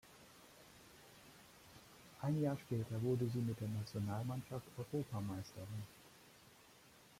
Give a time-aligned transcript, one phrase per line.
[2.23, 5.83] Ein Jahr später wurde sie mit der Nationalmannschaft Europameisterin.